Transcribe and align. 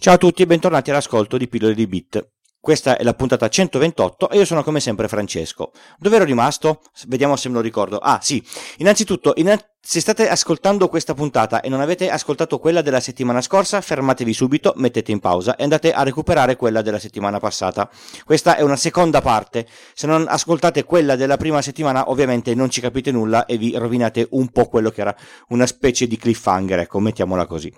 Ciao 0.00 0.14
a 0.14 0.16
tutti 0.16 0.40
e 0.40 0.46
bentornati 0.46 0.88
all'ascolto 0.88 1.36
di 1.36 1.46
Pillole 1.46 1.74
di 1.74 1.86
Bit. 1.86 2.30
Questa 2.58 2.96
è 2.96 3.02
la 3.02 3.12
puntata 3.12 3.50
128 3.50 4.30
e 4.30 4.38
io 4.38 4.46
sono 4.46 4.62
come 4.62 4.80
sempre 4.80 5.08
Francesco. 5.08 5.72
Dove 5.98 6.16
ero 6.16 6.24
rimasto? 6.24 6.80
Vediamo 7.06 7.36
se 7.36 7.50
me 7.50 7.56
lo 7.56 7.60
ricordo. 7.60 7.98
Ah, 7.98 8.18
sì. 8.22 8.42
Innanzitutto, 8.78 9.34
inna- 9.36 9.62
se 9.78 10.00
state 10.00 10.26
ascoltando 10.26 10.88
questa 10.88 11.12
puntata 11.12 11.60
e 11.60 11.68
non 11.68 11.82
avete 11.82 12.08
ascoltato 12.08 12.58
quella 12.58 12.80
della 12.80 13.00
settimana 13.00 13.42
scorsa, 13.42 13.82
fermatevi 13.82 14.32
subito, 14.32 14.72
mettete 14.76 15.12
in 15.12 15.20
pausa 15.20 15.54
e 15.56 15.64
andate 15.64 15.92
a 15.92 16.02
recuperare 16.02 16.56
quella 16.56 16.80
della 16.80 16.98
settimana 16.98 17.38
passata. 17.38 17.90
Questa 18.24 18.56
è 18.56 18.62
una 18.62 18.76
seconda 18.76 19.20
parte. 19.20 19.66
Se 19.92 20.06
non 20.06 20.24
ascoltate 20.26 20.84
quella 20.84 21.14
della 21.14 21.36
prima 21.36 21.60
settimana, 21.60 22.08
ovviamente 22.08 22.54
non 22.54 22.70
ci 22.70 22.80
capite 22.80 23.10
nulla 23.10 23.44
e 23.44 23.58
vi 23.58 23.76
rovinate 23.76 24.26
un 24.30 24.48
po' 24.48 24.66
quello 24.66 24.88
che 24.88 25.02
era 25.02 25.14
una 25.48 25.66
specie 25.66 26.06
di 26.06 26.16
cliffhanger, 26.16 26.78
ecco, 26.78 27.00
mettiamola 27.00 27.44
così. 27.44 27.70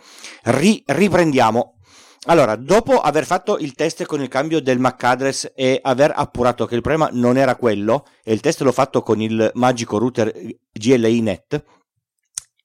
Ri- 0.45 0.85
riprendiamo. 0.87 1.79
Allora, 2.27 2.55
dopo 2.55 3.01
aver 3.01 3.27
fatto 3.27 3.59
il 3.59 3.75
test 3.75 4.05
con 4.05 4.23
il 4.23 4.29
cambio 4.29 4.61
del 4.61 4.79
MAC 4.79 5.03
address 5.03 5.53
e 5.57 5.81
aver 5.83 6.13
appurato 6.15 6.67
che 6.67 6.77
il 6.77 6.81
problema 6.81 7.09
non 7.13 7.37
era 7.37 7.57
quello, 7.57 8.07
e 8.23 8.33
il 8.33 8.41
test 8.41 8.61
l'ho 8.61 8.71
fatto 8.71 9.03
con 9.03 9.21
il 9.21 9.51
magico 9.55 9.99
router 9.99 10.33
GLI 10.73 11.21
Net, 11.21 11.65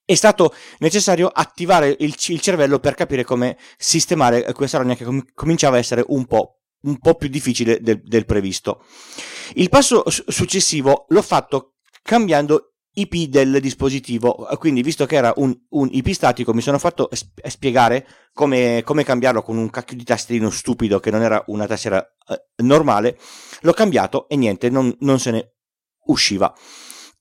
è 0.06 0.16
stato 0.16 0.54
necessario 0.78 1.28
attivare 1.28 1.96
il, 2.00 2.16
il 2.28 2.40
cervello 2.40 2.80
per 2.80 2.94
capire 2.94 3.24
come 3.24 3.58
sistemare 3.78 4.54
questa 4.54 4.78
rogna 4.78 4.96
che 4.96 5.04
com- 5.04 5.26
cominciava 5.34 5.76
a 5.76 5.80
essere 5.80 6.06
un 6.08 6.26
po', 6.26 6.62
un 6.84 7.00
po 7.00 7.16
più 7.16 7.28
difficile 7.28 7.82
del, 7.82 8.02
del 8.04 8.26
previsto. 8.26 8.86
Il 9.56 9.70
passo 9.70 10.04
successivo 10.08 11.08
l'ho 11.10 11.22
fatto 11.24 11.74
cambiando 12.04 12.76
IP 13.00 13.30
del 13.30 13.60
dispositivo. 13.60 14.48
Quindi, 14.58 14.82
visto 14.82 15.06
che 15.06 15.16
era 15.16 15.34
un, 15.38 15.56
un 15.70 15.88
IP 15.92 16.10
statico, 16.12 16.54
mi 16.54 16.62
sono 16.62 16.80
fatto 16.80 17.10
sp- 17.12 17.46
spiegare 17.48 18.08
come, 18.34 18.82
come, 18.84 19.04
cambiarlo 19.04 19.42
con 19.42 19.58
un 19.58 19.70
cacchio 19.70 19.98
di 19.98 20.04
tastierino 20.04 20.50
stupido 20.50 21.00
che 21.00 21.12
non 21.12 21.22
era 21.22 21.44
una 21.48 21.68
tastiera 21.68 22.04
eh, 22.28 22.64
normale. 22.64 23.18
L'ho 23.62 23.74
cambiato 23.74 24.28
e 24.28 24.36
niente, 24.36 24.70
non, 24.70 24.96
non 25.02 25.20
se 25.20 25.32
ne 25.32 25.54
usciva. 26.06 26.54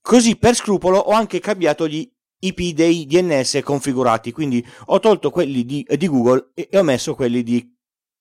Così 0.01 0.37
per 0.37 0.55
scrupolo 0.55 0.99
ho 0.99 1.13
anche 1.13 1.41
cambiato 1.41 1.87
gli 1.87 2.09
IP 2.39 2.75
dei 2.75 3.07
DNS 3.07 3.61
configurati, 3.63 4.33
quindi 4.33 4.65
ho 4.87 4.99
tolto 5.01 5.31
quelli 5.31 5.65
di, 5.65 5.87
di 5.97 6.09
Google 6.09 6.53
e, 6.55 6.69
e 6.71 6.79
ho 6.79 6.83
messo 6.83 7.15
quelli 7.15 7.43
di 7.43 7.75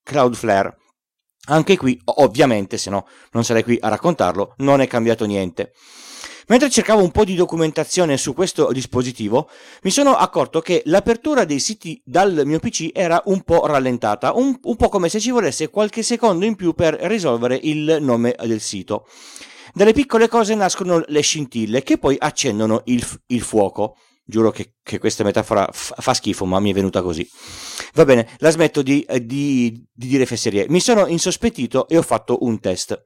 Cloudflare. 0.04 0.78
Anche 1.48 1.78
qui, 1.78 2.00
ovviamente, 2.06 2.78
se 2.78 2.90
no 2.90 3.08
non 3.32 3.44
sarei 3.44 3.64
qui 3.64 3.78
a 3.80 3.90
raccontarlo, 3.90 4.56
non 4.58 4.82
è 4.82 4.88
cambiato 4.88 5.26
niente. 5.26 5.74
Mentre 6.48 6.70
cercavo 6.70 7.02
un 7.02 7.10
po' 7.10 7.26
di 7.26 7.34
documentazione 7.34 8.18
su 8.18 8.36
questo 8.36 8.72
dispositivo, 8.72 9.50
mi 9.82 9.90
sono 9.90 10.16
accorto 10.16 10.62
che 10.62 10.84
l'apertura 10.86 11.44
dei 11.44 11.60
siti 11.60 12.00
dal 12.06 12.44
mio 12.46 12.60
PC 12.60 12.92
era 12.94 13.20
un 13.26 13.42
po' 13.42 13.66
rallentata, 13.66 14.32
un, 14.34 14.56
un 14.62 14.76
po' 14.76 14.90
come 14.90 15.10
se 15.10 15.20
ci 15.20 15.32
volesse 15.32 15.72
qualche 15.72 16.04
secondo 16.04 16.46
in 16.46 16.56
più 16.56 16.74
per 16.74 16.94
risolvere 17.02 17.60
il 17.64 17.98
nome 18.00 18.36
del 18.44 18.62
sito. 18.62 19.08
Dalle 19.74 19.94
piccole 19.94 20.28
cose 20.28 20.54
nascono 20.54 21.04
le 21.08 21.22
scintille 21.22 21.82
che 21.82 21.98
poi 21.98 22.16
accendono 22.20 22.84
il, 22.86 23.04
il 23.28 23.42
fuoco. 23.42 23.98
Giuro 24.24 24.52
che, 24.52 24.76
che 24.84 25.00
questa 25.00 25.24
metafora 25.24 25.68
f- 25.72 25.94
fa 25.98 26.14
schifo, 26.14 26.46
ma 26.46 26.60
mi 26.60 26.70
è 26.70 26.74
venuta 26.74 27.02
così. 27.02 27.28
Va 27.94 28.06
bene, 28.06 28.28
la 28.38 28.52
smetto 28.52 28.84
di, 28.84 29.06
di, 29.22 29.84
di 29.92 30.08
dire 30.08 30.28
fesserie. 30.28 30.68
Mi 30.70 30.80
sono 30.80 31.08
insospettito 31.08 31.88
e 31.88 31.98
ho 31.98 32.04
fatto 32.04 32.38
un 32.42 32.60
test 32.60 33.04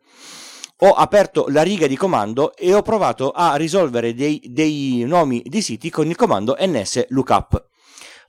ho 0.81 0.91
aperto 0.91 1.45
la 1.49 1.61
riga 1.61 1.88
di 1.88 1.97
comando 1.97 2.55
e 2.55 2.73
ho 2.73 2.81
provato 2.81 3.31
a 3.31 3.55
risolvere 3.55 4.13
dei, 4.13 4.41
dei 4.45 5.03
nomi 5.05 5.41
di 5.45 5.61
siti 5.61 5.89
con 5.89 6.08
il 6.08 6.16
comando 6.16 6.55
ns 6.59 7.08
lookup. 7.09 7.67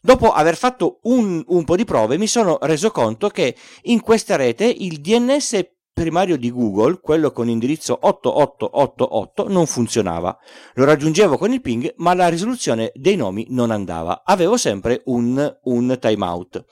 Dopo 0.03 0.33
aver 0.33 0.56
fatto 0.56 0.98
un, 1.03 1.45
un, 1.47 1.65
po' 1.65 1.77
di 1.77 1.84
prove 1.84 2.17
mi 2.17 2.27
sono 2.27 2.59
reso 2.62 2.91
conto 2.91 3.28
che 3.28 3.55
in 3.83 4.00
questa 4.00 4.37
rete 4.37 4.65
il 4.65 5.00
DNS 5.00 5.69
primario 5.93 6.38
di 6.38 6.50
Google, 6.50 7.00
quello 7.00 7.31
con 7.31 7.50
indirizzo 7.50 7.99
8888, 8.00 9.49
non 9.49 9.67
funzionava. 9.67 10.37
Lo 10.75 10.87
raggiungevo 10.87 11.37
con 11.37 11.53
il 11.53 11.61
ping, 11.61 11.93
ma 11.99 12.15
la 12.15 12.28
risoluzione 12.28 12.91
dei 12.94 13.17
nomi 13.17 13.47
non 13.50 13.71
andava. 13.71 14.22
Avevo 14.25 14.56
sempre 14.56 15.03
un, 15.06 15.59
un 15.65 15.99
timeout. 16.00 16.65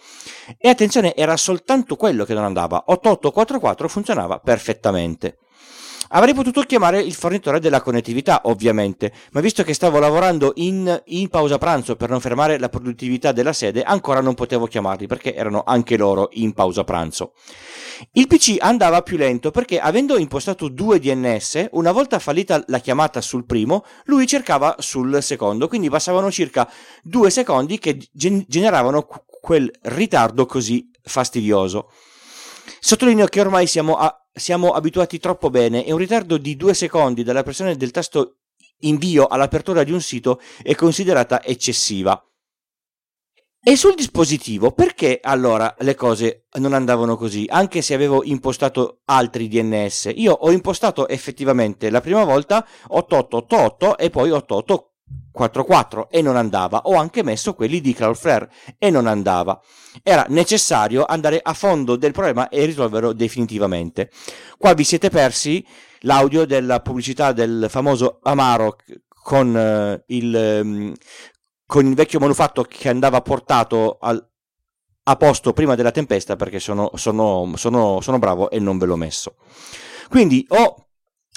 E 0.57 0.71
attenzione, 0.71 1.15
era 1.15 1.37
soltanto 1.37 1.97
quello 1.97 2.25
che 2.25 2.33
non 2.33 2.45
andava. 2.45 2.85
8844 2.87 3.89
funzionava 3.89 4.39
perfettamente. 4.39 5.37
Avrei 6.11 6.33
potuto 6.33 6.63
chiamare 6.63 7.01
il 7.01 7.13
fornitore 7.13 7.61
della 7.61 7.83
connettività, 7.83 8.41
ovviamente, 8.45 9.13
ma 9.33 9.41
visto 9.41 9.63
che 9.63 9.75
stavo 9.75 9.99
lavorando 9.99 10.53
in, 10.57 11.03
in, 11.07 11.29
pausa 11.29 11.59
pranzo 11.59 11.97
per 11.97 12.09
non 12.09 12.21
fermare 12.21 12.59
la 12.59 12.71
produttività 12.71 13.33
della 13.33 13.53
sede, 13.53 13.83
ancora 13.83 14.21
non 14.21 14.35
potevo 14.35 14.67
chiamarli 14.67 15.07
perché 15.07 15.35
erano 15.35 15.65
anche 15.67 15.99
loro 15.99 16.31
in 16.33 16.55
pausa 16.55 16.85
pranzo. 16.85 17.33
Il 18.13 18.27
PC 18.27 18.57
andava 18.59 19.03
più 19.03 19.17
lento 19.17 19.51
perché 19.51 19.79
avendo 19.81 20.17
impostato 20.17 20.69
due 20.69 20.99
DNS, 20.99 21.69
una 21.73 21.93
volta 21.93 22.19
fallita 22.19 22.63
la 22.69 22.79
chiamata 22.79 23.21
sul 23.21 23.45
primo, 23.45 23.85
lui 24.05 24.27
cercava 24.27 24.77
sul 24.79 25.23
secondo, 25.23 25.69
quindi 25.69 25.91
passavano 25.91 26.31
circa 26.31 26.71
due 27.03 27.29
secondi 27.29 27.79
che 27.79 27.99
gen- 28.13 28.45
generavano 28.47 29.07
quel 29.41 29.71
ritardo 29.83 30.47
così 30.47 30.91
fastidioso. 31.03 31.91
Sottolineo 32.81 33.27
che 33.27 33.41
ormai 33.41 33.67
siamo 33.67 33.97
a 33.97 34.15
siamo 34.39 34.71
abituati 34.71 35.19
troppo 35.19 35.51
bene 35.51 35.85
e 35.85 35.93
un 35.93 35.99
ritardo 35.99 36.39
di 36.39 36.57
due 36.57 36.75
secondi 36.75 37.23
dalla 37.23 37.43
pressione 37.43 37.77
del 37.77 37.91
tasto 37.91 38.39
invio 38.81 39.27
all'apertura 39.27 39.85
di 39.85 39.93
un 39.93 40.01
sito 40.01 40.41
è 40.63 40.75
considerata 40.75 41.43
eccessiva. 41.43 42.23
E 43.61 43.77
sul 43.77 43.95
dispositivo, 43.95 44.71
perché 44.71 45.19
allora 45.21 45.75
le 45.81 45.95
cose 45.95 46.47
non 46.59 46.73
andavano 46.73 47.17
così, 47.17 47.45
anche 47.49 47.83
se 47.83 47.93
avevo 47.93 48.23
impostato 48.25 49.01
altri 49.07 49.49
DNS? 49.49 50.13
Io 50.15 50.33
ho 50.33 50.51
impostato 50.53 51.09
effettivamente 51.09 51.91
la 51.91 52.01
prima 52.01 52.25
volta 52.25 52.67
8888 52.87 53.99
e 53.99 54.11
poi 54.11 54.31
88 54.31 54.88
4.4 55.39 56.09
e 56.11 56.23
non 56.23 56.37
andava. 56.37 56.83
Ho 56.85 56.97
anche 56.97 57.23
messo 57.23 57.55
quelli 57.55 57.81
di 57.81 57.95
Cloudflare 57.95 58.51
e 58.79 58.91
non 58.91 59.07
andava. 59.07 59.61
Era 60.03 60.27
necessario 60.29 61.05
andare 61.05 61.41
a 61.43 61.53
fondo 61.55 61.97
del 61.97 62.13
problema 62.13 62.49
e 62.49 62.65
risolverlo 62.65 63.13
definitivamente. 63.13 64.11
Qua 64.59 64.75
vi 64.75 64.85
siete 64.85 65.11
persi 65.11 65.65
l'audio 66.01 66.45
della 66.45 66.81
pubblicità 66.81 67.33
del 67.33 67.67
famoso 67.69 68.19
Amaro 68.23 68.77
con, 69.23 69.55
uh, 69.55 70.03
il, 70.07 70.61
um, 70.63 70.95
con 71.67 71.87
il 71.87 71.95
vecchio 71.95 72.19
manufatto 72.19 72.63
che 72.63 72.89
andava 72.89 73.21
portato 73.21 73.99
al, 74.01 74.27
a 75.05 75.17
posto 75.17 75.53
prima 75.53 75.75
della 75.75 75.91
tempesta 75.91 76.37
perché 76.37 76.61
sono, 76.61 76.91
sono, 76.95 77.53
sono, 77.57 78.01
sono 78.01 78.19
bravo 78.19 78.51
e 78.51 78.59
non 78.59 78.79
ve 78.79 78.87
l'ho 78.87 78.97
messo. 78.97 79.37
Quindi 80.09 80.45
ho 80.49 80.87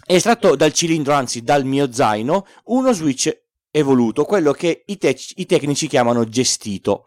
estratto 0.05 0.55
dal 0.55 0.73
cilindro, 0.73 1.13
anzi 1.13 1.41
dal 1.41 1.65
mio 1.65 1.91
zaino, 1.91 2.45
uno 2.65 2.91
switch 2.93 3.29
evoluto, 3.71 4.25
quello 4.25 4.51
che 4.51 4.83
i, 4.85 4.97
te- 4.97 5.17
i 5.35 5.45
tecnici 5.45 5.87
chiamano 5.87 6.25
gestito. 6.25 7.05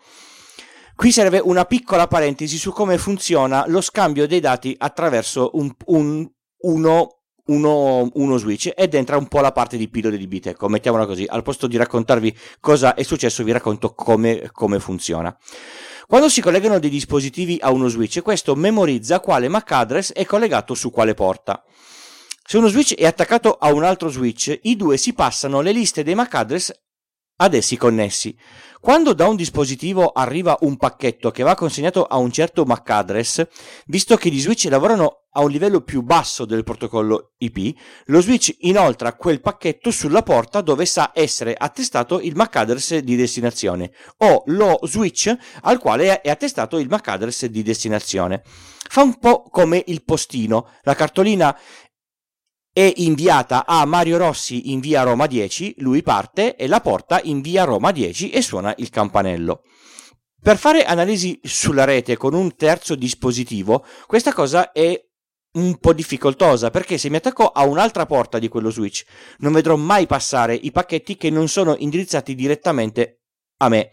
Qui 0.97 1.11
serve 1.11 1.41
una 1.43 1.65
piccola 1.65 2.07
parentesi 2.07 2.57
su 2.57 2.73
come 2.73 2.99
funziona 2.99 3.65
lo 3.67 3.81
scambio 3.81 4.27
dei 4.27 4.41
dati 4.41 4.75
attraverso 4.79 5.51
un, 5.55 5.75
un, 5.87 6.29
uno, 6.59 7.19
uno, 7.47 8.11
uno, 8.13 8.37
switch 8.37 8.73
ed 8.77 8.95
entra 8.95 9.17
un 9.17 9.27
po' 9.27 9.41
la 9.41 9.51
parte 9.51 9.77
di 9.77 9.89
pillole 9.89 10.17
di 10.17 10.29
bit. 10.29 10.47
Ecco, 10.47 10.69
mettiamola 10.69 11.05
così. 11.05 11.27
Al 11.29 11.43
posto 11.43 11.67
di 11.67 11.77
raccontarvi 11.77 12.37
cosa 12.61 12.95
è 12.95 13.03
successo, 13.03 13.43
vi 13.43 13.51
racconto 13.51 13.93
come, 13.93 14.49
come 14.53 14.79
funziona. 14.79 15.37
Quando 16.07 16.29
si 16.29 16.41
collegano 16.41 16.79
dei 16.79 16.91
dispositivi 16.91 17.59
a 17.61 17.73
uno 17.73 17.89
switch, 17.89 18.23
questo 18.23 18.55
memorizza 18.55 19.19
quale 19.19 19.49
MAC 19.49 19.73
address 19.73 20.13
è 20.13 20.25
collegato 20.25 20.75
su 20.75 20.91
quale 20.91 21.15
porta. 21.15 21.65
Se 22.47 22.59
uno 22.59 22.69
switch 22.69 22.95
è 22.95 23.07
attaccato 23.07 23.57
a 23.59 23.73
un 23.73 23.85
altro 23.85 24.11
switch, 24.11 24.59
i 24.65 24.77
due 24.77 24.99
si 24.99 25.15
passano 25.15 25.63
le 25.63 25.73
liste 25.73 26.03
dei 26.03 26.15
MAC 26.15 26.35
address 26.35 26.73
ad 27.37 27.55
essi 27.55 27.79
connessi. 27.79 28.37
Quando 28.81 29.15
da 29.15 29.27
un 29.27 29.35
dispositivo 29.35 30.09
arriva 30.09 30.59
un 30.61 30.77
pacchetto 30.77 31.31
che 31.31 31.43
va 31.43 31.55
consegnato 31.55 32.05
a 32.05 32.19
un 32.19 32.31
certo 32.31 32.65
MAC 32.65 32.91
address, 32.91 33.47
visto 33.87 34.17
che 34.17 34.29
gli 34.29 34.41
switch 34.41 34.67
lavorano 34.69 35.25
a 35.31 35.41
un 35.41 35.51
livello 35.51 35.81
più 35.81 36.03
basso 36.03 36.45
del 36.45 36.65
protocollo 36.65 37.33
IP, 37.39 37.75
lo 38.07 38.21
switch 38.21 38.55
inoltra 38.61 39.15
quel 39.15 39.41
pacchetto 39.41 39.91
sulla 39.91 40.23
porta 40.23 40.61
dove 40.61 40.85
sa 40.85 41.13
essere 41.15 41.55
attestato 41.57 42.21
il 42.21 42.37
MAC 42.37 42.57
address 42.57 42.99
di 42.99 43.17
destinazione 43.17 43.91
o 44.19 44.43
lo 44.47 44.79
switch 44.83 45.35
al 45.63 45.79
quale 45.79 46.21
è 46.21 46.29
attestato 46.29 46.79
il 46.79 46.89
MAC 46.89 47.09
address 47.09 47.47
di 47.47 47.63
destinazione. 47.63 48.43
Fa 48.87 49.03
un 49.03 49.19
po' 49.19 49.43
come 49.51 49.83
il 49.87 50.05
postino, 50.05 50.69
la 50.83 50.95
cartolina 50.95 51.59
è 52.75 52.93
inviata 52.97 53.67
a 53.67 53.85
Mario 53.85 54.19
Rossi 54.19 54.73
in 54.73 54.81
via 54.81 55.05
Roma 55.05 55.29
10, 55.29 55.77
lui 55.79 56.03
parte 56.03 56.57
e 56.57 56.67
la 56.67 56.81
porta 56.81 57.21
in 57.23 57.41
via 57.41 57.63
Roma 57.63 57.93
10 57.93 58.31
e 58.31 58.43
suona 58.43 58.75
il 58.79 58.91
campanello. 58.91 59.63
Per 60.43 60.59
fare 60.59 60.85
analisi 60.85 61.39
sulla 61.45 61.85
rete 61.85 62.17
con 62.17 62.35
un 62.35 62.57
terzo 62.57 62.97
dispositivo, 62.97 63.87
questa 64.09 64.33
cosa 64.33 64.73
è 64.73 65.01
un 65.53 65.79
po' 65.79 65.93
difficoltosa 65.93 66.71
perché 66.71 66.99
se 66.99 67.09
mi 67.09 67.17
attacco 67.17 67.47
a 67.47 67.65
un'altra 67.65 68.07
porta 68.07 68.41
di 68.41 68.49
quello 68.49 68.71
switch 68.71 69.05
non 69.39 69.53
vedrò 69.53 69.77
mai 69.77 70.09
passare 70.09 70.57
i 70.57 70.73
pacchetti 70.73 71.17
che 71.17 71.31
non 71.31 71.47
sono 71.47 71.77
indirizzati 71.79 72.35
direttamente 72.35 73.21
a 73.59 73.69
me. 73.69 73.91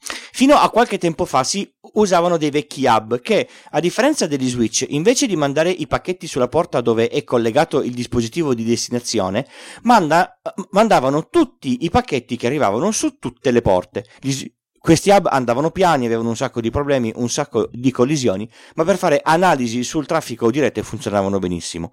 Fino 0.00 0.54
a 0.56 0.70
qualche 0.70 0.98
tempo 0.98 1.24
fa 1.24 1.44
si 1.44 1.70
usavano 1.94 2.36
dei 2.36 2.50
vecchi 2.50 2.86
hub 2.86 3.20
che, 3.20 3.48
a 3.70 3.80
differenza 3.80 4.26
degli 4.26 4.48
switch, 4.48 4.86
invece 4.88 5.26
di 5.26 5.36
mandare 5.36 5.70
i 5.70 5.86
pacchetti 5.86 6.26
sulla 6.26 6.48
porta 6.48 6.80
dove 6.80 7.08
è 7.08 7.24
collegato 7.24 7.82
il 7.82 7.94
dispositivo 7.94 8.54
di 8.54 8.64
destinazione, 8.64 9.46
manda, 9.82 10.38
mandavano 10.70 11.28
tutti 11.28 11.84
i 11.84 11.90
pacchetti 11.90 12.36
che 12.36 12.46
arrivavano 12.46 12.90
su 12.92 13.18
tutte 13.18 13.50
le 13.50 13.62
porte. 13.62 14.04
Gli, 14.20 14.50
questi 14.78 15.10
hub 15.10 15.26
andavano 15.30 15.70
piani, 15.70 16.06
avevano 16.06 16.28
un 16.28 16.36
sacco 16.36 16.60
di 16.60 16.70
problemi, 16.70 17.12
un 17.16 17.28
sacco 17.28 17.68
di 17.72 17.90
collisioni, 17.90 18.48
ma 18.74 18.84
per 18.84 18.96
fare 18.96 19.20
analisi 19.22 19.82
sul 19.82 20.06
traffico 20.06 20.50
di 20.50 20.60
rete 20.60 20.82
funzionavano 20.82 21.38
benissimo. 21.38 21.92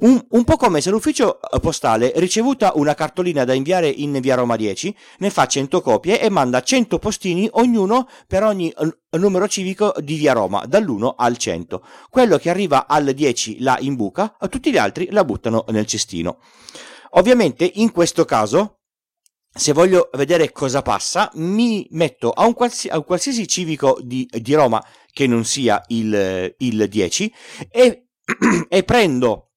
Un, 0.00 0.22
un 0.30 0.44
po' 0.44 0.56
come 0.56 0.80
se 0.80 0.90
l'ufficio 0.90 1.38
postale, 1.60 2.12
ricevuta 2.16 2.72
una 2.74 2.94
cartolina 2.94 3.44
da 3.44 3.54
inviare 3.54 3.88
in 3.88 4.18
via 4.20 4.34
Roma 4.34 4.56
10, 4.56 4.94
ne 5.18 5.30
fa 5.30 5.46
100 5.46 5.80
copie 5.80 6.20
e 6.20 6.28
manda 6.28 6.62
100 6.62 6.98
postini, 6.98 7.48
ognuno 7.52 8.08
per 8.26 8.42
ogni 8.42 8.72
numero 9.12 9.48
civico 9.48 9.94
di 9.98 10.16
via 10.16 10.32
Roma, 10.32 10.64
dall'1 10.66 11.14
al 11.16 11.36
100. 11.36 11.82
Quello 12.10 12.36
che 12.38 12.50
arriva 12.50 12.86
al 12.86 13.12
10 13.12 13.60
la 13.60 13.76
imbuca, 13.80 14.36
tutti 14.48 14.70
gli 14.70 14.78
altri 14.78 15.08
la 15.10 15.24
buttano 15.24 15.64
nel 15.68 15.86
cestino. 15.86 16.38
Ovviamente 17.10 17.70
in 17.74 17.92
questo 17.92 18.24
caso 18.24 18.80
se 19.56 19.72
voglio 19.72 20.10
vedere 20.14 20.50
cosa 20.50 20.82
passa, 20.82 21.30
mi 21.34 21.86
metto 21.92 22.30
a 22.30 22.44
un, 22.44 22.54
qualsi- 22.54 22.88
a 22.88 22.96
un 22.96 23.04
qualsiasi 23.04 23.46
civico 23.46 23.98
di, 24.02 24.28
di, 24.28 24.54
Roma 24.54 24.84
che 25.12 25.28
non 25.28 25.44
sia 25.44 25.80
il, 25.88 26.54
il 26.58 26.88
10 26.88 27.32
e, 27.70 28.08
e, 28.68 28.82
prendo 28.82 29.52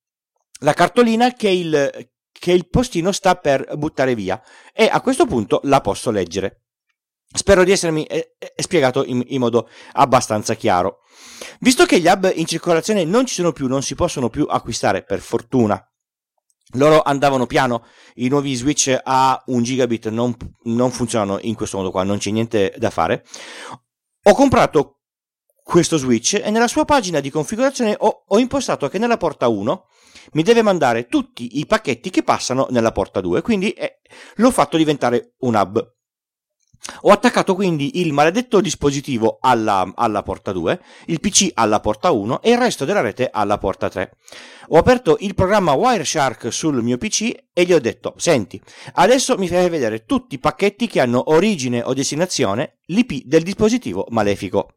la 0.59 0.73
cartolina 0.73 1.33
che 1.33 1.49
il, 1.49 2.09
che 2.31 2.51
il 2.51 2.69
postino 2.69 3.11
sta 3.11 3.35
per 3.35 3.75
buttare 3.75 4.13
via 4.13 4.39
e 4.71 4.87
a 4.91 5.01
questo 5.01 5.25
punto 5.25 5.61
la 5.63 5.81
posso 5.81 6.11
leggere. 6.11 6.61
Spero 7.33 7.63
di 7.63 7.71
essermi 7.71 8.05
eh, 8.05 8.35
eh, 8.37 8.53
spiegato 8.55 9.03
in, 9.03 9.23
in, 9.27 9.39
modo 9.39 9.67
abbastanza 9.93 10.53
chiaro. 10.53 10.99
Visto 11.59 11.85
che 11.85 11.99
gli 11.99 12.07
hub 12.07 12.31
in 12.35 12.45
circolazione 12.45 13.03
non 13.03 13.25
ci 13.25 13.33
sono 13.33 13.51
più, 13.51 13.67
non 13.67 13.81
si 13.81 13.95
possono 13.95 14.29
più 14.29 14.45
acquistare 14.47 15.03
per 15.03 15.19
fortuna 15.19 15.83
loro 16.71 17.01
andavano 17.01 17.45
piano, 17.45 17.85
i 18.15 18.27
nuovi 18.27 18.53
switch 18.55 18.99
a 19.01 19.41
1 19.45 19.61
gigabit 19.61 20.09
non, 20.09 20.35
non 20.63 20.91
funzionano 20.91 21.39
in 21.41 21.55
questo 21.55 21.77
modo 21.77 21.91
qua, 21.91 22.03
non 22.03 22.17
c'è 22.17 22.31
niente 22.31 22.73
da 22.77 22.89
fare. 22.89 23.23
Ho 24.23 24.33
comprato 24.33 24.97
questo 25.63 25.97
switch 25.97 26.41
e 26.43 26.49
nella 26.49 26.67
sua 26.67 26.85
pagina 26.85 27.19
di 27.19 27.29
configurazione 27.29 27.95
ho, 27.97 28.23
ho, 28.27 28.39
impostato 28.39 28.87
che 28.87 28.97
nella 28.97 29.17
porta 29.17 29.49
1 29.49 29.85
mi 30.33 30.43
deve 30.43 30.61
mandare 30.61 31.07
tutti 31.07 31.59
i 31.59 31.65
pacchetti 31.65 32.09
che 32.09 32.23
passano 32.23 32.67
nella 32.69 32.91
porta 32.91 33.21
2, 33.21 33.41
quindi 33.41 33.71
eh, 33.71 33.99
l'ho 34.35 34.51
fatto 34.51 34.77
diventare 34.77 35.35
un 35.39 35.55
hub. 35.55 35.95
Ho 37.01 37.11
attaccato 37.11 37.55
quindi 37.55 37.99
il 37.99 38.13
maledetto 38.13 38.61
dispositivo 38.61 39.37
alla, 39.41 39.91
alla, 39.95 40.23
porta 40.23 40.51
2, 40.51 40.79
il 41.07 41.19
PC 41.19 41.51
alla 41.53 41.79
porta 41.79 42.11
1 42.11 42.41
e 42.41 42.51
il 42.51 42.57
resto 42.57 42.85
della 42.85 43.01
rete 43.01 43.29
alla 43.31 43.57
porta 43.57 43.89
3. 43.89 44.11
Ho 44.69 44.77
aperto 44.77 45.17
il 45.19 45.33
programma 45.33 45.73
Wireshark 45.73 46.51
sul 46.51 46.81
mio 46.83 46.97
PC 46.97 47.31
e 47.53 47.63
gli 47.63 47.73
ho 47.73 47.79
detto: 47.79 48.13
Senti, 48.17 48.61
adesso 48.93 49.37
mi 49.37 49.47
fai 49.47 49.69
vedere 49.69 50.05
tutti 50.05 50.35
i 50.35 50.39
pacchetti 50.39 50.87
che 50.87 50.99
hanno 50.99 51.31
origine 51.31 51.81
o 51.83 51.93
destinazione 51.93 52.79
l'IP 52.85 53.23
del 53.25 53.43
dispositivo 53.43 54.05
malefico. 54.09 54.69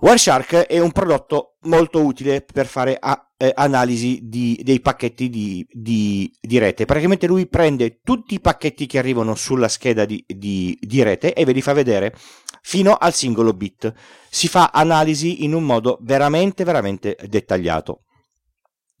Wireshark 0.00 0.54
è 0.54 0.78
un 0.78 0.92
prodotto 0.92 1.56
molto 1.62 2.04
utile 2.04 2.42
per 2.42 2.66
fare 2.66 2.96
a, 2.98 3.31
eh, 3.42 3.52
analisi 3.56 4.20
di, 4.22 4.60
dei 4.62 4.78
pacchetti 4.78 5.28
di, 5.28 5.66
di, 5.68 6.32
di, 6.40 6.58
rete. 6.58 6.84
Praticamente 6.84 7.26
lui 7.26 7.48
prende 7.48 7.98
tutti 8.04 8.34
i 8.34 8.40
pacchetti 8.40 8.86
che 8.86 8.98
arrivano 8.98 9.34
sulla 9.34 9.66
scheda 9.66 10.04
di, 10.04 10.24
di 10.28 11.02
rete 11.02 11.32
e 11.32 11.44
ve 11.44 11.50
li 11.50 11.60
fa 11.60 11.72
vedere 11.72 12.14
fino 12.62 12.94
al 12.94 13.12
singolo 13.12 13.52
bit. 13.52 13.92
Si 14.30 14.46
fa 14.46 14.70
analisi 14.72 15.42
in 15.42 15.54
un 15.54 15.64
modo 15.64 15.98
veramente, 16.02 16.62
veramente 16.62 17.18
dettagliato. 17.26 18.04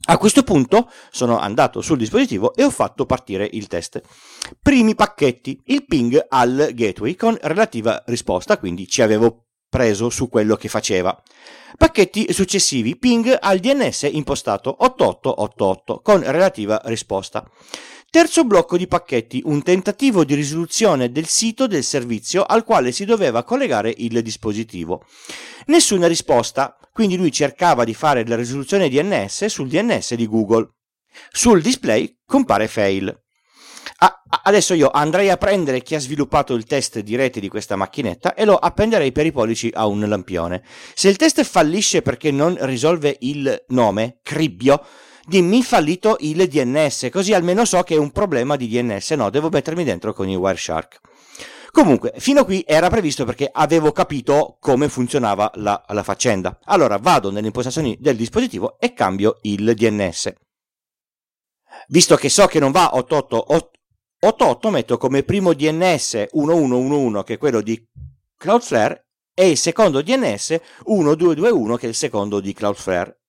A 0.06 0.18
questo 0.18 0.42
punto 0.42 0.90
sono 1.12 1.38
andato 1.38 1.80
sul 1.80 1.98
dispositivo 1.98 2.52
e 2.56 2.64
ho 2.64 2.70
fatto 2.70 3.06
partire 3.06 3.48
il 3.52 3.68
test. 3.68 4.00
Primi 4.60 4.96
pacchetti, 4.96 5.62
il 5.66 5.84
ping 5.84 6.20
al 6.28 6.70
gateway 6.74 7.14
con 7.14 7.38
relativa 7.42 8.02
risposta, 8.06 8.58
quindi 8.58 8.88
ci 8.88 9.02
avevo 9.02 9.51
preso 9.72 10.10
su 10.10 10.28
quello 10.28 10.56
che 10.56 10.68
faceva. 10.68 11.18
Pacchetti 11.78 12.30
successivi, 12.30 12.94
ping 12.98 13.34
al 13.40 13.58
DNS 13.58 14.06
impostato 14.12 14.76
8888 14.84 16.00
con 16.02 16.22
relativa 16.22 16.78
risposta. 16.84 17.50
Terzo 18.10 18.44
blocco 18.44 18.76
di 18.76 18.86
pacchetti, 18.86 19.40
un 19.46 19.62
tentativo 19.62 20.26
di 20.26 20.34
risoluzione 20.34 21.10
del 21.10 21.24
sito 21.24 21.66
del 21.66 21.82
servizio 21.82 22.44
al 22.44 22.64
quale 22.64 22.92
si 22.92 23.06
doveva 23.06 23.44
collegare 23.44 23.94
il 23.96 24.20
dispositivo. 24.20 25.06
Nessuna 25.68 26.06
risposta, 26.06 26.76
quindi 26.92 27.16
lui 27.16 27.32
cercava 27.32 27.84
di 27.84 27.94
fare 27.94 28.26
la 28.26 28.36
risoluzione 28.36 28.90
DNS 28.90 29.46
sul 29.46 29.68
DNS 29.68 30.12
di 30.12 30.26
Google. 30.26 30.68
Sul 31.30 31.62
display 31.62 32.18
compare 32.26 32.68
fail. 32.68 33.18
Ah, 33.98 34.22
adesso 34.44 34.74
io 34.74 34.90
andrei 34.90 35.30
a 35.30 35.36
prendere 35.36 35.82
chi 35.82 35.94
ha 35.94 36.00
sviluppato 36.00 36.54
il 36.54 36.64
test 36.64 37.00
di 37.00 37.16
rete 37.16 37.40
di 37.40 37.48
questa 37.48 37.76
macchinetta 37.76 38.34
e 38.34 38.44
lo 38.44 38.56
appenderei 38.56 39.12
per 39.12 39.26
i 39.26 39.32
pollici 39.32 39.70
a 39.72 39.86
un 39.86 40.00
lampione. 40.08 40.62
Se 40.94 41.08
il 41.08 41.16
test 41.16 41.42
fallisce 41.44 42.02
perché 42.02 42.30
non 42.30 42.56
risolve 42.60 43.16
il 43.20 43.64
nome, 43.68 44.18
cribbio, 44.22 44.84
dimmi 45.26 45.62
fallito 45.62 46.16
il 46.20 46.48
DNS, 46.48 47.08
così 47.10 47.32
almeno 47.32 47.64
so 47.64 47.82
che 47.82 47.94
è 47.94 47.98
un 47.98 48.10
problema 48.10 48.56
di 48.56 48.68
DNS, 48.68 49.10
no, 49.12 49.30
devo 49.30 49.48
mettermi 49.48 49.84
dentro 49.84 50.12
con 50.12 50.28
il 50.28 50.36
Wireshark. 50.36 51.00
Comunque, 51.70 52.12
fino 52.18 52.40
a 52.40 52.44
qui 52.44 52.62
era 52.66 52.90
previsto 52.90 53.24
perché 53.24 53.48
avevo 53.50 53.92
capito 53.92 54.58
come 54.60 54.90
funzionava 54.90 55.50
la, 55.54 55.82
la 55.88 56.02
faccenda. 56.02 56.58
Allora 56.64 56.98
vado 56.98 57.30
nelle 57.30 57.46
impostazioni 57.46 57.96
del 57.98 58.14
dispositivo 58.14 58.76
e 58.78 58.92
cambio 58.92 59.38
il 59.42 59.72
DNS. 59.74 60.32
Visto 61.88 62.16
che 62.16 62.28
so 62.28 62.46
che 62.46 62.58
non 62.58 62.70
va 62.70 62.94
88 62.94 63.46
88 64.24 64.70
metto 64.70 64.98
come 64.98 65.24
primo 65.24 65.52
DNS 65.52 66.28
1111 66.32 67.24
che 67.24 67.34
è 67.34 67.38
quello 67.38 67.60
di 67.60 67.84
Cloudflare 68.36 69.08
e 69.34 69.50
il 69.50 69.56
secondo 69.56 70.00
DNS 70.00 70.60
1221 70.86 71.76
che 71.76 71.86
è 71.86 71.88
il 71.88 71.94
secondo 71.94 72.38
di 72.38 72.52
Cloudflare. 72.52 73.20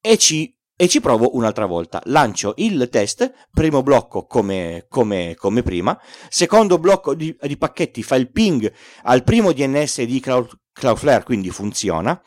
E 0.00 0.16
ci, 0.16 0.56
e 0.74 0.88
ci 0.88 1.00
provo 1.00 1.36
un'altra 1.36 1.66
volta. 1.66 2.00
Lancio 2.04 2.54
il 2.56 2.88
test, 2.90 3.48
primo 3.50 3.82
blocco 3.82 4.24
come, 4.24 4.86
come, 4.88 5.34
come 5.36 5.62
prima, 5.62 6.00
secondo 6.30 6.78
blocco 6.78 7.14
di, 7.14 7.36
di, 7.38 7.56
pacchetti 7.58 8.02
fa 8.02 8.16
il 8.16 8.30
ping 8.30 8.72
al 9.02 9.24
primo 9.24 9.52
DNS 9.52 10.02
di 10.02 10.18
Cloud, 10.20 10.48
Cloudflare, 10.72 11.24
quindi 11.24 11.50
funziona 11.50 12.18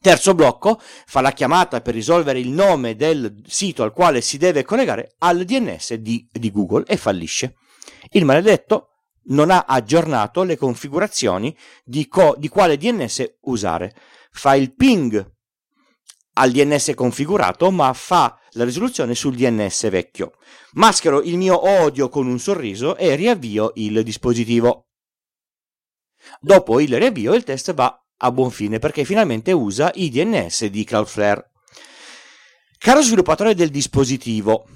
Terzo 0.00 0.34
blocco 0.34 0.80
fa 0.80 1.20
la 1.20 1.32
chiamata 1.32 1.80
per 1.80 1.94
risolvere 1.94 2.40
il 2.40 2.48
nome 2.48 2.96
del 2.96 3.42
sito 3.46 3.82
al 3.82 3.92
quale 3.92 4.20
si 4.20 4.38
deve 4.38 4.64
collegare 4.64 5.14
al 5.18 5.44
DNS 5.44 5.94
di, 5.94 6.28
di 6.30 6.50
Google 6.50 6.84
e 6.86 6.96
fallisce. 6.96 7.56
Il 8.10 8.24
maledetto 8.24 8.88
non 9.24 9.50
ha 9.50 9.64
aggiornato 9.66 10.42
le 10.42 10.56
configurazioni 10.56 11.56
di, 11.84 12.08
co- 12.08 12.34
di 12.38 12.48
quale 12.48 12.76
DNS 12.76 13.36
usare. 13.42 13.94
Fa 14.32 14.54
il 14.54 14.74
ping 14.74 15.30
al 16.34 16.50
DNS 16.50 16.92
configurato, 16.94 17.70
ma 17.70 17.92
fa 17.92 18.38
la 18.52 18.64
risoluzione 18.64 19.14
sul 19.14 19.36
DNS 19.36 19.88
vecchio. 19.90 20.32
Maschero 20.72 21.20
il 21.22 21.36
mio 21.36 21.68
odio 21.82 22.08
con 22.08 22.26
un 22.26 22.38
sorriso 22.38 22.96
e 22.96 23.14
riavvio 23.14 23.72
il 23.76 24.02
dispositivo. 24.02 24.86
Dopo 26.40 26.80
il 26.80 26.96
riavvio 26.96 27.34
il 27.34 27.44
test 27.44 27.74
va 27.74 28.01
a 28.24 28.32
buon 28.32 28.50
fine 28.50 28.78
perché 28.78 29.04
finalmente 29.04 29.52
usa 29.52 29.90
i 29.94 30.10
DNS 30.10 30.66
di 30.66 30.84
Cloudflare. 30.84 31.50
Caro 32.78 33.02
sviluppatore 33.02 33.54
del 33.54 33.70
dispositivo, 33.70 34.66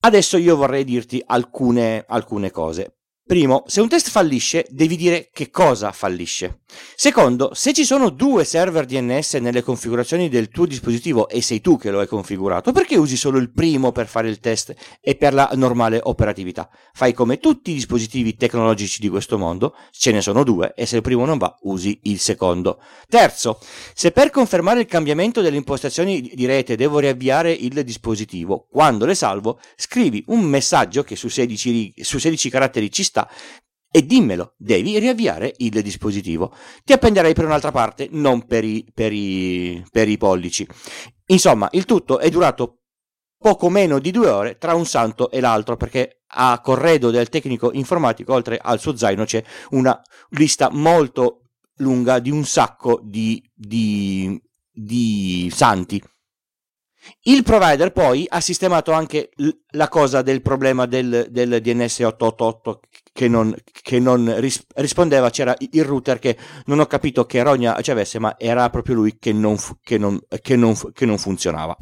adesso 0.00 0.36
io 0.36 0.56
vorrei 0.56 0.84
dirti 0.84 1.22
alcune, 1.24 2.04
alcune 2.08 2.50
cose. 2.50 2.96
Primo, 3.26 3.62
se 3.66 3.80
un 3.80 3.88
test 3.88 4.10
fallisce, 4.10 4.66
devi 4.68 4.96
dire 4.96 5.30
che 5.32 5.48
cosa 5.48 5.92
fallisce. 5.92 6.58
Secondo, 6.94 7.54
se 7.54 7.72
ci 7.72 7.86
sono 7.86 8.10
due 8.10 8.44
server 8.44 8.84
DNS 8.84 9.34
nelle 9.34 9.62
configurazioni 9.62 10.28
del 10.28 10.50
tuo 10.50 10.66
dispositivo 10.66 11.30
e 11.30 11.40
sei 11.40 11.62
tu 11.62 11.78
che 11.78 11.90
lo 11.90 12.00
hai 12.00 12.06
configurato, 12.06 12.70
perché 12.72 12.98
usi 12.98 13.16
solo 13.16 13.38
il 13.38 13.50
primo 13.50 13.92
per 13.92 14.08
fare 14.08 14.28
il 14.28 14.40
test 14.40 14.74
e 15.00 15.14
per 15.14 15.32
la 15.32 15.50
normale 15.54 16.00
operatività? 16.02 16.68
Fai 16.92 17.14
come 17.14 17.38
tutti 17.38 17.70
i 17.70 17.74
dispositivi 17.74 18.36
tecnologici 18.36 19.00
di 19.00 19.08
questo 19.08 19.38
mondo, 19.38 19.74
ce 19.90 20.12
ne 20.12 20.20
sono 20.20 20.44
due 20.44 20.74
e 20.76 20.84
se 20.84 20.96
il 20.96 21.02
primo 21.02 21.24
non 21.24 21.38
va, 21.38 21.56
usi 21.62 22.00
il 22.02 22.18
secondo. 22.18 22.78
Terzo, 23.08 23.58
se 23.94 24.10
per 24.10 24.28
confermare 24.28 24.80
il 24.80 24.86
cambiamento 24.86 25.40
delle 25.40 25.56
impostazioni 25.56 26.20
di 26.20 26.44
rete 26.44 26.76
devo 26.76 26.98
riavviare 26.98 27.52
il 27.52 27.82
dispositivo, 27.84 28.66
quando 28.70 29.06
le 29.06 29.14
salvo, 29.14 29.60
scrivi 29.76 30.22
un 30.26 30.42
messaggio 30.42 31.04
che 31.04 31.16
su 31.16 31.28
16, 31.28 31.94
su 32.02 32.18
16 32.18 32.50
caratteri 32.50 32.90
ci 32.90 33.02
sta 33.02 33.13
sta 33.14 33.28
e 33.96 34.04
dimmelo, 34.04 34.54
devi 34.56 34.98
riavviare 34.98 35.54
il 35.58 35.80
dispositivo. 35.80 36.52
Ti 36.82 36.92
appenderei 36.92 37.32
per 37.32 37.44
un'altra 37.44 37.70
parte, 37.70 38.08
non 38.10 38.44
per 38.44 38.64
i, 38.64 38.84
per 38.92 39.12
i, 39.12 39.84
per 39.88 40.08
i 40.08 40.16
pollici. 40.16 40.66
Insomma, 41.26 41.68
il 41.72 41.84
tutto 41.84 42.18
è 42.18 42.28
durato 42.28 42.80
poco 43.38 43.68
meno 43.68 44.00
di 44.00 44.10
due 44.10 44.28
ore 44.30 44.58
tra 44.58 44.74
un 44.74 44.84
santo 44.84 45.30
e 45.30 45.38
l'altro, 45.38 45.76
perché 45.76 46.22
a 46.26 46.60
corredo 46.60 47.10
del 47.10 47.28
tecnico 47.28 47.70
informatico, 47.72 48.32
oltre 48.32 48.58
al 48.60 48.80
suo 48.80 48.96
zaino, 48.96 49.24
c'è 49.24 49.44
una 49.70 50.02
lista 50.30 50.70
molto 50.72 51.50
lunga 51.76 52.18
di 52.18 52.30
un 52.32 52.44
sacco 52.44 53.00
di, 53.00 53.40
di, 53.54 54.42
di 54.72 55.52
santi. 55.54 56.02
Il 57.22 57.42
provider 57.42 57.92
poi 57.92 58.26
ha 58.28 58.40
sistemato 58.40 58.92
anche 58.92 59.30
la 59.72 59.88
cosa 59.88 60.22
del 60.22 60.42
problema 60.42 60.86
del, 60.86 61.28
del 61.30 61.60
DNS 61.60 61.98
888 62.00 62.80
che 63.14 63.28
non, 63.28 63.54
che 63.70 64.00
non 64.00 64.34
ris- 64.40 64.66
rispondeva, 64.74 65.30
c'era 65.30 65.54
il 65.56 65.84
router 65.84 66.18
che 66.18 66.36
non 66.66 66.80
ho 66.80 66.86
capito 66.86 67.24
che 67.26 67.44
rogna 67.44 67.80
ci 67.80 67.92
avesse, 67.92 68.18
ma 68.18 68.34
era 68.36 68.68
proprio 68.70 68.96
lui 68.96 69.16
che 69.20 69.32
non, 69.32 69.56
fu- 69.56 69.76
che 69.80 69.98
non, 69.98 70.20
che 70.42 70.56
non, 70.56 70.74
fu- 70.74 70.90
che 70.92 71.06
non 71.06 71.16
funzionava. 71.16 71.76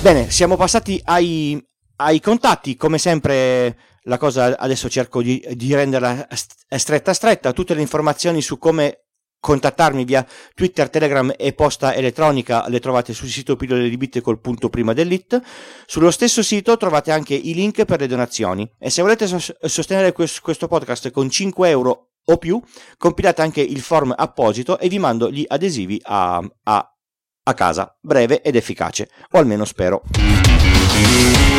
Bene, 0.00 0.30
siamo 0.30 0.56
passati 0.56 0.98
ai, 1.04 1.62
ai 1.96 2.18
contatti, 2.18 2.76
come 2.76 2.96
sempre 2.96 3.76
la 4.04 4.16
cosa 4.16 4.58
adesso 4.58 4.88
cerco 4.88 5.20
di, 5.20 5.46
di 5.52 5.74
renderla 5.74 6.26
stretta 6.70 7.12
stretta, 7.12 7.52
tutte 7.52 7.74
le 7.74 7.82
informazioni 7.82 8.40
su 8.40 8.56
come 8.56 9.04
contattarmi 9.40 10.04
via 10.04 10.24
Twitter, 10.54 10.90
Telegram 10.90 11.32
e 11.36 11.52
posta 11.54 11.94
elettronica 11.94 12.68
le 12.68 12.78
trovate 12.78 13.14
sul 13.14 13.28
sito 13.28 13.56
pillole 13.56 13.88
di 13.88 13.96
bit 13.96 14.20
col 14.20 14.38
punto 14.38 14.68
prima 14.68 14.92
dell'it. 14.92 15.40
Sullo 15.86 16.10
stesso 16.10 16.42
sito 16.42 16.76
trovate 16.76 17.10
anche 17.10 17.34
i 17.34 17.54
link 17.54 17.84
per 17.84 18.00
le 18.00 18.06
donazioni 18.06 18.70
e 18.78 18.90
se 18.90 19.02
volete 19.02 19.26
sostenere 19.26 20.12
questo 20.12 20.68
podcast 20.68 21.10
con 21.10 21.28
5 21.28 21.68
euro 21.68 22.10
o 22.22 22.36
più 22.36 22.60
compilate 22.96 23.42
anche 23.42 23.60
il 23.60 23.80
form 23.80 24.14
apposito 24.16 24.78
e 24.78 24.88
vi 24.88 24.98
mando 24.98 25.30
gli 25.30 25.44
adesivi 25.46 25.98
a, 26.04 26.40
a, 26.64 26.96
a 27.42 27.54
casa, 27.54 27.96
breve 28.00 28.42
ed 28.42 28.54
efficace, 28.56 29.08
o 29.32 29.38
almeno 29.38 29.64
spero. 29.64 30.02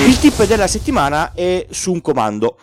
Il 0.07 0.19
tip 0.19 0.45
della 0.45 0.67
settimana 0.67 1.33
è 1.33 1.65
su 1.69 1.91
un 1.91 2.01
comando. 2.01 2.57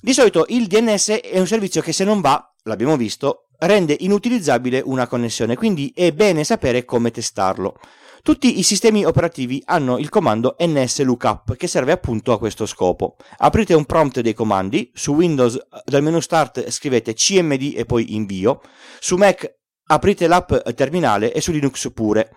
Di 0.00 0.12
solito 0.12 0.46
il 0.48 0.66
DNS 0.66 1.20
è 1.20 1.38
un 1.38 1.46
servizio 1.46 1.80
che 1.80 1.92
se 1.92 2.04
non 2.04 2.20
va, 2.20 2.54
l'abbiamo 2.64 2.96
visto, 2.96 3.47
rende 3.58 3.96
inutilizzabile 4.00 4.82
una 4.84 5.06
connessione, 5.06 5.56
quindi 5.56 5.92
è 5.94 6.12
bene 6.12 6.44
sapere 6.44 6.84
come 6.84 7.10
testarlo. 7.10 7.78
Tutti 8.22 8.58
i 8.58 8.62
sistemi 8.62 9.04
operativi 9.04 9.62
hanno 9.64 9.96
il 9.96 10.08
comando 10.08 10.56
nslookup 10.58 11.56
che 11.56 11.66
serve 11.66 11.92
appunto 11.92 12.32
a 12.32 12.38
questo 12.38 12.66
scopo. 12.66 13.16
Aprite 13.38 13.74
un 13.74 13.84
prompt 13.84 14.20
dei 14.20 14.34
comandi, 14.34 14.90
su 14.92 15.14
Windows 15.14 15.58
dal 15.84 16.02
menu 16.02 16.20
start 16.20 16.68
scrivete 16.68 17.14
cmd 17.14 17.74
e 17.76 17.84
poi 17.84 18.14
invio, 18.14 18.60
su 19.00 19.16
Mac 19.16 19.50
aprite 19.84 20.26
l'app 20.26 20.52
terminale 20.74 21.32
e 21.32 21.40
su 21.40 21.52
Linux 21.52 21.90
pure. 21.92 22.30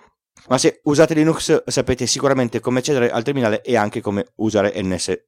Ma 0.48 0.58
se 0.58 0.80
usate 0.84 1.14
Linux 1.14 1.64
sapete 1.66 2.08
sicuramente 2.08 2.60
come 2.60 2.80
accedere 2.80 3.12
al 3.12 3.24
terminale 3.24 3.62
e 3.62 3.76
anche 3.76 4.02
come 4.02 4.28
usare 4.36 4.74
nslookup. 4.82 5.20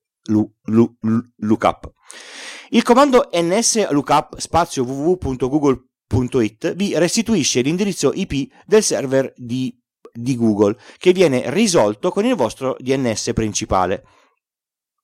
Il 2.73 2.81
comando 2.81 3.29
nslookup 3.31 4.39
spazio 4.39 4.83
www.google.it 4.83 6.73
vi 6.73 6.97
restituisce 6.97 7.61
l'indirizzo 7.61 8.11
IP 8.11 8.51
del 8.65 8.81
server 8.81 9.31
di, 9.37 9.79
di 10.11 10.35
Google 10.35 10.75
che 10.97 11.11
viene 11.11 11.51
risolto 11.51 12.09
con 12.09 12.25
il 12.25 12.33
vostro 12.33 12.75
DNS 12.79 13.29
principale. 13.35 14.03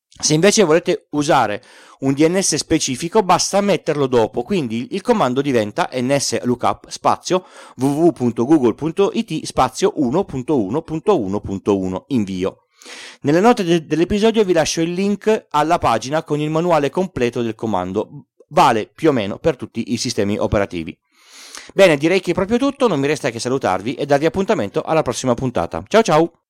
Se 0.08 0.34
invece 0.34 0.64
volete 0.64 1.10
usare 1.12 1.62
un 2.00 2.14
DNS 2.14 2.56
specifico 2.56 3.22
basta 3.22 3.62
metterlo 3.62 4.08
dopo, 4.08 4.42
quindi 4.42 4.96
il 4.96 5.02
comando 5.02 5.40
diventa 5.40 5.92
nslookup 5.94 6.90
spazio 6.90 7.46
www.google.it 7.78 9.46
spazio 9.46 9.94
1.1.1.1 9.96 12.04
invio. 12.08 12.64
Nelle 13.22 13.40
note 13.40 13.64
de- 13.64 13.86
dell'episodio 13.86 14.44
vi 14.44 14.54
lascio 14.54 14.82
il 14.82 14.94
link 14.94 15.48
alla 15.50 15.78
pagina 15.78 16.24
con 16.24 16.40
il 16.40 16.50
manuale 16.50 16.90
completo 16.90 17.42
del 17.42 17.56
comando. 17.56 18.28
Vale 18.50 18.88
più 18.88 19.10
o 19.10 19.12
meno 19.12 19.38
per 19.38 19.56
tutti 19.56 19.94
i 19.94 19.98
sistemi 19.98 20.38
operativi. 20.38 20.98
Bene, 21.74 21.98
direi 21.98 22.20
che 22.20 22.32
è 22.32 22.34
proprio 22.34 22.58
tutto, 22.58 22.88
non 22.88 23.00
mi 23.00 23.08
resta 23.08 23.30
che 23.30 23.40
salutarvi 23.40 23.94
e 23.94 24.06
darvi 24.06 24.26
appuntamento 24.26 24.82
alla 24.82 25.04
prossima 25.04 25.36
puntata. 25.36 25.84
Ciao 25.88 26.02
ciao! 26.02 26.49